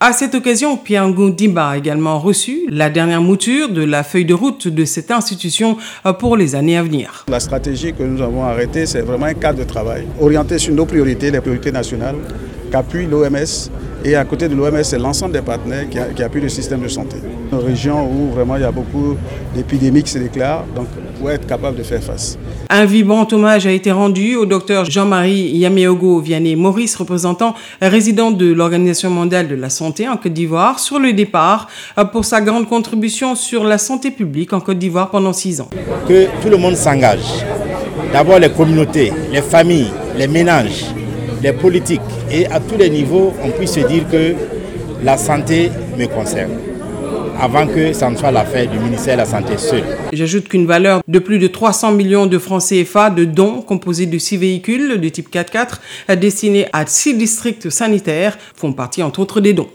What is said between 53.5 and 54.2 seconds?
composés de